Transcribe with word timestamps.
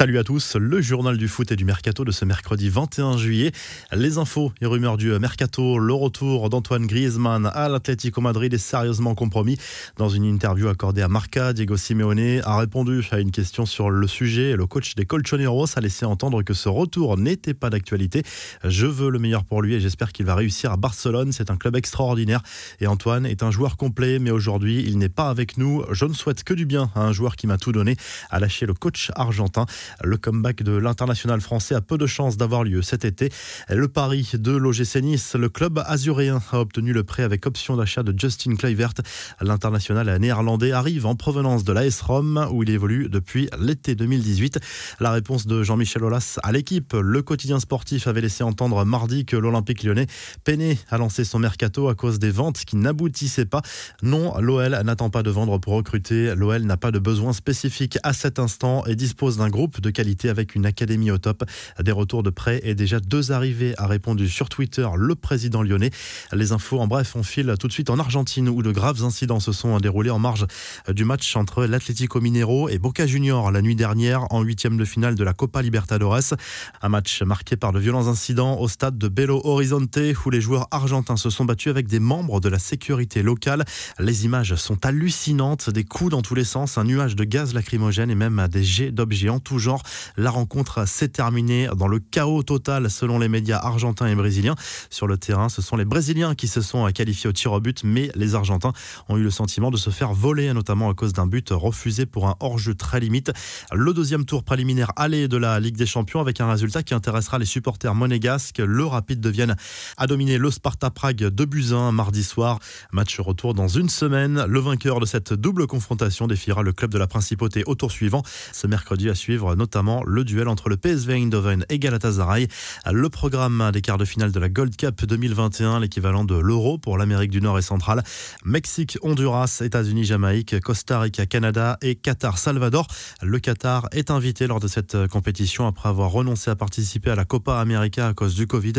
Salut 0.00 0.16
à 0.16 0.24
tous, 0.24 0.56
le 0.56 0.80
journal 0.80 1.18
du 1.18 1.28
foot 1.28 1.52
et 1.52 1.56
du 1.56 1.66
mercato 1.66 2.06
de 2.06 2.10
ce 2.10 2.24
mercredi 2.24 2.70
21 2.70 3.18
juillet. 3.18 3.52
Les 3.92 4.16
infos 4.16 4.50
et 4.62 4.64
rumeurs 4.64 4.96
du 4.96 5.10
mercato, 5.18 5.78
le 5.78 5.92
retour 5.92 6.48
d'Antoine 6.48 6.86
Griezmann 6.86 7.50
à 7.52 7.68
l'Atlético 7.68 8.22
Madrid 8.22 8.54
est 8.54 8.56
sérieusement 8.56 9.14
compromis. 9.14 9.58
Dans 9.98 10.08
une 10.08 10.24
interview 10.24 10.68
accordée 10.68 11.02
à 11.02 11.08
Marca, 11.08 11.52
Diego 11.52 11.76
Simeone 11.76 12.40
a 12.42 12.56
répondu 12.56 13.06
à 13.10 13.20
une 13.20 13.30
question 13.30 13.66
sur 13.66 13.90
le 13.90 14.06
sujet. 14.06 14.56
Le 14.56 14.64
coach 14.66 14.94
des 14.94 15.04
Colchoneros 15.04 15.76
a 15.76 15.82
laissé 15.82 16.06
entendre 16.06 16.42
que 16.44 16.54
ce 16.54 16.70
retour 16.70 17.18
n'était 17.18 17.52
pas 17.52 17.68
d'actualité. 17.68 18.22
Je 18.64 18.86
veux 18.86 19.10
le 19.10 19.18
meilleur 19.18 19.44
pour 19.44 19.60
lui 19.60 19.74
et 19.74 19.80
j'espère 19.80 20.12
qu'il 20.12 20.24
va 20.24 20.34
réussir 20.34 20.72
à 20.72 20.78
Barcelone. 20.78 21.32
C'est 21.32 21.50
un 21.50 21.58
club 21.58 21.76
extraordinaire 21.76 22.40
et 22.80 22.86
Antoine 22.86 23.26
est 23.26 23.42
un 23.42 23.50
joueur 23.50 23.76
complet, 23.76 24.18
mais 24.18 24.30
aujourd'hui 24.30 24.82
il 24.82 24.96
n'est 24.96 25.10
pas 25.10 25.28
avec 25.28 25.58
nous. 25.58 25.84
Je 25.90 26.06
ne 26.06 26.14
souhaite 26.14 26.42
que 26.42 26.54
du 26.54 26.64
bien 26.64 26.90
à 26.94 27.02
un 27.02 27.12
joueur 27.12 27.36
qui 27.36 27.46
m'a 27.46 27.58
tout 27.58 27.72
donné, 27.72 27.96
a 28.30 28.40
lâché 28.40 28.64
le 28.64 28.72
coach 28.72 29.10
argentin. 29.14 29.66
Le 30.02 30.16
comeback 30.16 30.62
de 30.62 30.72
l'international 30.72 31.40
français 31.40 31.74
a 31.74 31.80
peu 31.80 31.98
de 31.98 32.06
chances 32.06 32.36
d'avoir 32.36 32.64
lieu 32.64 32.82
cet 32.82 33.04
été. 33.04 33.30
Le 33.68 33.88
pari 33.88 34.30
de 34.34 34.52
l'OGC 34.52 34.96
Nice, 35.02 35.34
le 35.34 35.48
club 35.48 35.82
azuréen 35.86 36.40
a 36.52 36.60
obtenu 36.60 36.92
le 36.92 37.04
prêt 37.04 37.22
avec 37.22 37.46
option 37.46 37.76
d'achat 37.76 38.02
de 38.02 38.18
Justin 38.18 38.56
Kluivert. 38.56 38.94
L'international 39.40 40.18
néerlandais 40.18 40.72
arrive 40.72 41.06
en 41.06 41.14
provenance 41.14 41.64
de 41.64 41.72
l'AS 41.72 42.00
Rome 42.00 42.48
où 42.52 42.62
il 42.62 42.70
évolue 42.70 43.08
depuis 43.08 43.48
l'été 43.58 43.94
2018. 43.94 44.58
La 45.00 45.10
réponse 45.12 45.46
de 45.46 45.62
Jean-Michel 45.62 46.04
Aulas 46.04 46.38
à 46.42 46.52
l'équipe, 46.52 46.92
le 46.92 47.22
quotidien 47.22 47.60
sportif 47.60 48.06
avait 48.06 48.20
laissé 48.20 48.42
entendre 48.42 48.84
mardi 48.84 49.24
que 49.24 49.36
l'Olympique 49.36 49.82
lyonnais 49.82 50.06
peinait 50.44 50.78
à 50.88 50.98
lancer 50.98 51.24
son 51.24 51.38
mercato 51.38 51.88
à 51.88 51.94
cause 51.94 52.18
des 52.18 52.30
ventes 52.30 52.64
qui 52.64 52.76
n'aboutissaient 52.76 53.46
pas. 53.46 53.62
Non, 54.02 54.38
l'OL 54.38 54.80
n'attend 54.84 55.10
pas 55.10 55.22
de 55.22 55.30
vendre 55.30 55.58
pour 55.58 55.74
recruter. 55.74 56.34
L'OL 56.34 56.62
n'a 56.62 56.76
pas 56.76 56.90
de 56.90 56.98
besoin 56.98 57.32
spécifique 57.32 57.98
à 58.02 58.12
cet 58.12 58.38
instant 58.38 58.84
et 58.86 58.96
dispose 58.96 59.38
d'un 59.38 59.48
groupe 59.48 59.79
de 59.80 59.90
qualité 59.90 60.28
avec 60.28 60.54
une 60.54 60.66
académie 60.66 61.10
au 61.10 61.18
top. 61.18 61.44
Des 61.82 61.92
retours 61.92 62.22
de 62.22 62.30
prêt 62.30 62.60
et 62.64 62.74
déjà 62.74 63.00
deux 63.00 63.32
arrivées, 63.32 63.74
a 63.78 63.86
répondu 63.86 64.28
sur 64.28 64.48
Twitter 64.48 64.86
le 64.96 65.14
président 65.14 65.62
lyonnais. 65.62 65.90
Les 66.32 66.52
infos 66.52 66.80
en 66.80 66.86
bref, 66.86 67.14
on 67.16 67.22
file 67.22 67.54
tout 67.58 67.68
de 67.68 67.72
suite 67.72 67.90
en 67.90 67.98
Argentine 67.98 68.48
où 68.48 68.62
de 68.62 68.72
graves 68.72 69.04
incidents 69.04 69.40
se 69.40 69.52
sont 69.52 69.78
déroulés 69.78 70.10
en 70.10 70.18
marge 70.18 70.46
du 70.88 71.04
match 71.04 71.36
entre 71.36 71.64
l'Atlético 71.64 72.20
Minero 72.20 72.68
et 72.68 72.78
Boca 72.78 73.06
Junior 73.06 73.50
la 73.50 73.62
nuit 73.62 73.76
dernière 73.76 74.32
en 74.32 74.42
huitième 74.42 74.76
de 74.76 74.84
finale 74.84 75.14
de 75.14 75.24
la 75.24 75.32
Copa 75.32 75.62
Libertadores. 75.62 76.34
Un 76.82 76.88
match 76.88 77.22
marqué 77.22 77.56
par 77.56 77.72
de 77.72 77.78
violents 77.78 78.08
incidents 78.08 78.58
au 78.58 78.68
stade 78.68 78.98
de 78.98 79.08
Belo 79.08 79.40
Horizonte 79.44 79.98
où 80.24 80.30
les 80.30 80.40
joueurs 80.40 80.68
argentins 80.70 81.16
se 81.16 81.30
sont 81.30 81.44
battus 81.44 81.70
avec 81.70 81.86
des 81.86 82.00
membres 82.00 82.40
de 82.40 82.48
la 82.48 82.58
sécurité 82.58 83.22
locale. 83.22 83.64
Les 83.98 84.24
images 84.24 84.54
sont 84.56 84.84
hallucinantes, 84.84 85.70
des 85.70 85.84
coups 85.84 86.10
dans 86.10 86.22
tous 86.22 86.34
les 86.34 86.44
sens, 86.44 86.78
un 86.78 86.84
nuage 86.84 87.16
de 87.16 87.24
gaz 87.24 87.54
lacrymogène 87.54 88.10
et 88.10 88.14
même 88.14 88.46
des 88.48 88.64
jets 88.64 88.90
d'objets 88.90 89.28
en 89.28 89.40
tout 89.40 89.58
genre. 89.58 89.69
La 90.16 90.30
rencontre 90.30 90.86
s'est 90.86 91.08
terminée 91.08 91.68
dans 91.76 91.88
le 91.88 91.98
chaos 91.98 92.42
total 92.42 92.90
selon 92.90 93.18
les 93.18 93.28
médias 93.28 93.58
argentins 93.58 94.06
et 94.06 94.14
brésiliens. 94.14 94.54
Sur 94.90 95.06
le 95.06 95.16
terrain, 95.16 95.48
ce 95.48 95.62
sont 95.62 95.76
les 95.76 95.84
Brésiliens 95.84 96.34
qui 96.34 96.48
se 96.48 96.60
sont 96.60 96.90
qualifiés 96.92 97.28
au 97.28 97.32
tir 97.32 97.52
au 97.52 97.60
but, 97.60 97.82
mais 97.84 98.10
les 98.14 98.34
Argentins 98.34 98.72
ont 99.08 99.16
eu 99.16 99.22
le 99.22 99.30
sentiment 99.30 99.70
de 99.70 99.76
se 99.76 99.90
faire 99.90 100.12
voler, 100.12 100.52
notamment 100.52 100.90
à 100.90 100.94
cause 100.94 101.12
d'un 101.12 101.26
but 101.26 101.50
refusé 101.50 102.06
pour 102.06 102.28
un 102.28 102.36
hors-jeu 102.40 102.74
très 102.74 103.00
limite. 103.00 103.32
Le 103.72 103.92
deuxième 103.92 104.24
tour 104.24 104.44
préliminaire 104.44 104.92
aller 104.96 105.28
de 105.28 105.36
la 105.36 105.60
Ligue 105.60 105.76
des 105.76 105.86
Champions 105.86 106.20
avec 106.20 106.40
un 106.40 106.50
résultat 106.50 106.82
qui 106.82 106.94
intéressera 106.94 107.38
les 107.38 107.44
supporters 107.44 107.94
monégasques. 107.94 108.58
Le 108.58 108.84
Rapide 108.84 109.20
de 109.20 109.30
Vienne 109.30 109.56
a 109.96 110.06
dominé 110.06 110.38
le 110.38 110.50
Sparta 110.50 110.90
Prague 110.90 111.16
de 111.16 111.44
Buzyn 111.44 111.92
mardi 111.92 112.22
soir. 112.22 112.58
Match 112.92 113.18
retour 113.20 113.54
dans 113.54 113.68
une 113.68 113.88
semaine. 113.88 114.44
Le 114.46 114.60
vainqueur 114.60 115.00
de 115.00 115.06
cette 115.06 115.32
double 115.32 115.66
confrontation 115.66 116.26
défiera 116.26 116.62
le 116.62 116.72
club 116.72 116.90
de 116.90 116.98
la 116.98 117.06
Principauté 117.06 117.62
au 117.66 117.74
tour 117.74 117.90
suivant. 117.90 118.22
Ce 118.52 118.66
mercredi 118.66 119.08
à 119.08 119.14
suivre 119.14 119.54
notamment 119.60 120.02
le 120.04 120.24
duel 120.24 120.48
entre 120.48 120.70
le 120.70 120.78
PSV 120.78 121.14
Eindhoven 121.14 121.66
et 121.68 121.78
Galatasaray. 121.78 122.48
Le 122.90 123.08
programme 123.10 123.70
des 123.72 123.82
quarts 123.82 123.98
de 123.98 124.06
finale 124.06 124.32
de 124.32 124.40
la 124.40 124.48
Gold 124.48 124.74
Cup 124.74 125.04
2021, 125.04 125.80
l'équivalent 125.80 126.24
de 126.24 126.34
l'Euro 126.34 126.78
pour 126.78 126.96
l'Amérique 126.96 127.30
du 127.30 127.42
Nord 127.42 127.58
et 127.58 127.62
centrale. 127.62 128.02
Mexique, 128.42 128.96
Honduras, 129.02 129.60
États-Unis, 129.62 130.04
Jamaïque, 130.04 130.58
Costa 130.60 131.00
Rica, 131.00 131.26
Canada 131.26 131.76
et 131.82 131.94
Qatar, 131.94 132.38
Salvador. 132.38 132.86
Le 133.22 133.38
Qatar 133.38 133.86
est 133.92 134.10
invité 134.10 134.46
lors 134.46 134.60
de 134.60 134.66
cette 134.66 135.06
compétition 135.08 135.66
après 135.66 135.90
avoir 135.90 136.10
renoncé 136.10 136.50
à 136.50 136.56
participer 136.56 137.10
à 137.10 137.14
la 137.14 137.26
Copa 137.26 137.60
América 137.60 138.08
à 138.08 138.14
cause 138.14 138.34
du 138.34 138.46
Covid. 138.46 138.72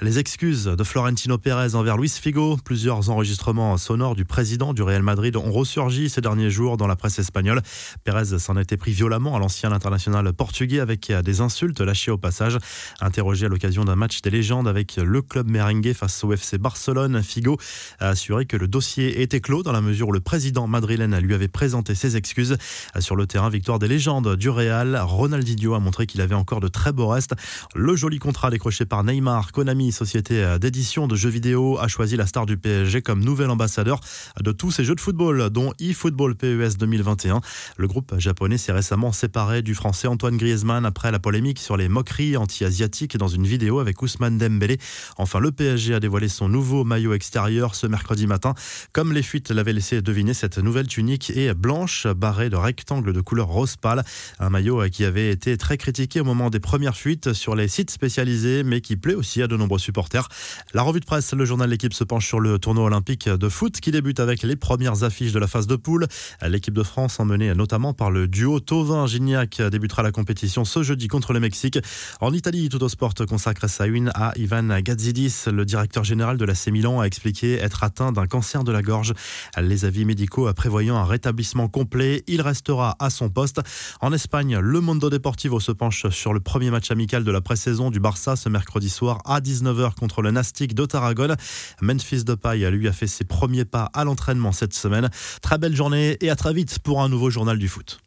Les 0.00 0.18
excuses 0.18 0.64
de 0.64 0.84
Florentino 0.84 1.38
Pérez 1.38 1.76
envers 1.76 1.96
Luis 1.96 2.08
Figo, 2.08 2.56
plusieurs 2.64 3.08
enregistrements 3.08 3.76
sonores 3.76 4.16
du 4.16 4.24
président 4.24 4.74
du 4.74 4.82
Real 4.82 5.02
Madrid 5.02 5.36
ont 5.36 5.52
ressurgi 5.52 6.10
ces 6.10 6.20
derniers 6.20 6.50
jours 6.50 6.76
dans 6.76 6.88
la 6.88 6.96
presse 6.96 7.20
espagnole. 7.20 7.62
Pérez 8.02 8.36
s'en 8.38 8.56
était 8.56 8.76
pris 8.76 8.90
violemment 8.90 9.36
à 9.36 9.38
l'ancien 9.38 9.70
international 9.70 10.13
portugais 10.32 10.80
avec 10.80 11.12
des 11.12 11.40
insultes 11.40 11.80
lâchées 11.80 12.10
au 12.10 12.18
passage. 12.18 12.58
Interrogé 13.00 13.46
à 13.46 13.48
l'occasion 13.48 13.84
d'un 13.84 13.96
match 13.96 14.22
des 14.22 14.30
légendes 14.30 14.68
avec 14.68 14.96
le 14.96 15.22
club 15.22 15.48
merengue 15.48 15.92
face 15.92 16.22
au 16.24 16.32
FC 16.32 16.58
Barcelone, 16.58 17.22
Figo 17.22 17.58
a 17.98 18.08
assuré 18.08 18.46
que 18.46 18.56
le 18.56 18.68
dossier 18.68 19.22
était 19.22 19.40
clos 19.40 19.62
dans 19.62 19.72
la 19.72 19.80
mesure 19.80 20.08
où 20.08 20.12
le 20.12 20.20
président 20.20 20.66
madrilène 20.66 21.18
lui 21.18 21.34
avait 21.34 21.48
présenté 21.48 21.94
ses 21.94 22.16
excuses. 22.16 22.56
Sur 22.98 23.16
le 23.16 23.26
terrain, 23.26 23.48
victoire 23.48 23.78
des 23.78 23.88
légendes 23.88 24.36
du 24.36 24.48
Real, 24.48 24.96
Ronaldinho 25.02 25.74
a 25.74 25.80
montré 25.80 26.06
qu'il 26.06 26.20
avait 26.20 26.34
encore 26.34 26.60
de 26.60 26.68
très 26.68 26.92
beaux 26.92 27.08
restes. 27.08 27.34
Le 27.74 27.96
joli 27.96 28.18
contrat 28.18 28.50
décroché 28.50 28.84
par 28.86 29.04
Neymar, 29.04 29.52
Konami, 29.52 29.92
société 29.92 30.56
d'édition 30.60 31.08
de 31.08 31.16
jeux 31.16 31.30
vidéo, 31.30 31.78
a 31.78 31.88
choisi 31.88 32.16
la 32.16 32.26
star 32.26 32.46
du 32.46 32.56
PSG 32.56 33.02
comme 33.02 33.24
nouvel 33.24 33.50
ambassadeur 33.50 34.00
de 34.40 34.52
tous 34.52 34.70
ces 34.70 34.84
jeux 34.84 34.94
de 34.94 35.00
football, 35.00 35.50
dont 35.50 35.72
eFootball 35.80 36.34
PES 36.34 36.76
2021. 36.78 37.40
Le 37.76 37.88
groupe 37.88 38.14
japonais 38.18 38.58
s'est 38.58 38.72
récemment 38.72 39.12
séparé 39.12 39.62
du 39.62 39.74
français 39.74 40.03
Antoine 40.06 40.36
Griezmann 40.36 40.86
après 40.86 41.10
la 41.10 41.18
polémique 41.18 41.58
sur 41.58 41.76
les 41.76 41.88
moqueries 41.88 42.36
anti-asiatiques 42.36 43.16
dans 43.16 43.28
une 43.28 43.46
vidéo 43.46 43.78
avec 43.78 44.02
Ousmane 44.02 44.38
Dembélé. 44.38 44.78
Enfin, 45.16 45.38
le 45.38 45.52
PSG 45.52 45.94
a 45.94 46.00
dévoilé 46.00 46.28
son 46.28 46.48
nouveau 46.48 46.84
maillot 46.84 47.14
extérieur 47.14 47.74
ce 47.74 47.86
mercredi 47.86 48.26
matin. 48.26 48.54
Comme 48.92 49.12
les 49.12 49.22
fuites 49.22 49.50
l'avaient 49.50 49.72
laissé 49.72 50.02
deviner, 50.02 50.34
cette 50.34 50.58
nouvelle 50.58 50.86
tunique 50.86 51.30
est 51.30 51.54
blanche, 51.54 52.06
barrée 52.06 52.50
de 52.50 52.56
rectangles 52.56 53.12
de 53.12 53.20
couleur 53.20 53.48
rose 53.48 53.76
pâle. 53.76 54.04
Un 54.38 54.50
maillot 54.50 54.82
qui 54.90 55.04
avait 55.04 55.30
été 55.30 55.56
très 55.56 55.76
critiqué 55.76 56.20
au 56.20 56.24
moment 56.24 56.50
des 56.50 56.60
premières 56.60 56.96
fuites 56.96 57.32
sur 57.32 57.54
les 57.54 57.68
sites 57.68 57.90
spécialisés, 57.90 58.64
mais 58.64 58.80
qui 58.80 58.96
plaît 58.96 59.14
aussi 59.14 59.42
à 59.42 59.46
de 59.46 59.56
nombreux 59.56 59.78
supporters. 59.78 60.28
La 60.72 60.82
revue 60.82 61.00
de 61.00 61.04
presse, 61.04 61.32
le 61.32 61.44
journal 61.44 61.70
L'équipe 61.70 61.94
se 61.94 62.04
penche 62.04 62.26
sur 62.26 62.40
le 62.40 62.58
tournoi 62.58 62.84
olympique 62.84 63.28
de 63.28 63.48
foot 63.48 63.80
qui 63.80 63.90
débute 63.90 64.20
avec 64.20 64.42
les 64.42 64.56
premières 64.56 65.02
affiches 65.02 65.32
de 65.32 65.38
la 65.38 65.46
phase 65.46 65.66
de 65.66 65.76
poule. 65.76 66.06
L'équipe 66.42 66.74
de 66.74 66.82
France, 66.82 67.20
emmenée 67.20 67.54
notamment 67.54 67.94
par 67.94 68.10
le 68.10 68.28
duo 68.28 68.60
Tovin-Gignac, 68.60 69.62
débutera 69.62 69.93
la 70.02 70.12
compétition 70.12 70.64
ce 70.64 70.82
jeudi 70.82 71.08
contre 71.08 71.32
le 71.32 71.40
Mexique. 71.40 71.78
En 72.20 72.32
Italie, 72.32 72.68
Sport 72.88 73.14
consacre 73.28 73.68
sa 73.68 73.86
une 73.86 74.10
à 74.14 74.32
Ivan 74.36 74.80
Gazidis. 74.80 75.44
Le 75.46 75.64
directeur 75.64 76.04
général 76.04 76.36
de 76.36 76.44
la 76.44 76.54
C 76.54 76.70
Milan 76.70 77.00
a 77.00 77.04
expliqué 77.04 77.54
être 77.54 77.82
atteint 77.82 78.12
d'un 78.12 78.26
cancer 78.26 78.64
de 78.64 78.72
la 78.72 78.82
gorge. 78.82 79.14
Les 79.60 79.84
avis 79.84 80.04
médicaux 80.04 80.52
prévoyant 80.52 80.96
un 80.96 81.04
rétablissement 81.04 81.68
complet, 81.68 82.22
il 82.26 82.40
restera 82.42 82.96
à 82.98 83.10
son 83.10 83.28
poste. 83.28 83.60
En 84.00 84.12
Espagne, 84.12 84.58
le 84.58 84.80
Mondo 84.80 85.10
Deportivo 85.10 85.60
se 85.60 85.72
penche 85.72 86.08
sur 86.10 86.32
le 86.32 86.40
premier 86.40 86.70
match 86.70 86.90
amical 86.90 87.24
de 87.24 87.30
la 87.30 87.40
pré-saison 87.40 87.90
du 87.90 88.00
Barça 88.00 88.36
ce 88.36 88.48
mercredi 88.48 88.88
soir 88.88 89.20
à 89.24 89.40
19h 89.40 89.94
contre 89.94 90.22
le 90.22 90.30
Nastic 90.30 90.74
de 90.74 90.86
Tarragone. 90.86 91.36
Memphis 91.80 92.24
Depay, 92.24 92.70
lui, 92.70 92.88
a 92.88 92.92
fait 92.92 93.06
ses 93.06 93.24
premiers 93.24 93.64
pas 93.64 93.90
à 93.92 94.04
l'entraînement 94.04 94.52
cette 94.52 94.74
semaine. 94.74 95.10
Très 95.42 95.58
belle 95.58 95.76
journée 95.76 96.16
et 96.20 96.30
à 96.30 96.36
très 96.36 96.52
vite 96.52 96.78
pour 96.80 97.02
un 97.02 97.08
nouveau 97.08 97.30
journal 97.30 97.58
du 97.58 97.68
foot. 97.68 98.00